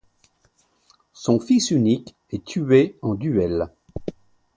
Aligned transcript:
Son 1.13 1.39
fils 1.39 1.69
unique 1.69 2.15
est 2.31 2.43
tué 2.43 2.97
en 3.03 3.13
duel. 3.13 3.67